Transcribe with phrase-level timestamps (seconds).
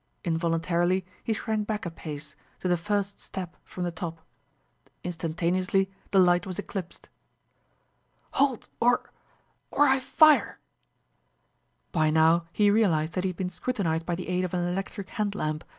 [0.25, 4.19] Involuntarily he shrank back a pace, to the first step from the top.
[5.03, 7.07] Instantaneously the light was eclipsed.
[8.31, 9.11] "Halt or
[9.69, 10.57] or I fire!"
[11.91, 15.09] By now he realized that he had been scrutinized by the aid of an electric
[15.09, 15.63] hand lamp.